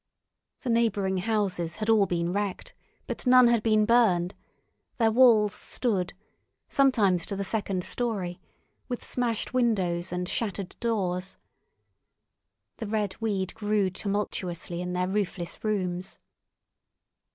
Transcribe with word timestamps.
The 0.61 0.71
neighbouring 0.71 1.17
houses 1.17 1.75
had 1.75 1.87
all 1.87 2.07
been 2.07 2.33
wrecked, 2.33 2.73
but 3.05 3.27
none 3.27 3.49
had 3.49 3.61
been 3.61 3.85
burned; 3.85 4.33
their 4.97 5.11
walls 5.11 5.53
stood, 5.53 6.13
sometimes 6.67 7.23
to 7.27 7.35
the 7.35 7.43
second 7.43 7.83
story, 7.83 8.41
with 8.89 9.03
smashed 9.05 9.53
windows 9.53 10.11
and 10.11 10.27
shattered 10.27 10.75
doors. 10.79 11.37
The 12.77 12.87
red 12.87 13.15
weed 13.21 13.53
grew 13.53 13.91
tumultuously 13.91 14.81
in 14.81 14.93
their 14.93 15.07
roofless 15.07 15.63
rooms. 15.63 16.17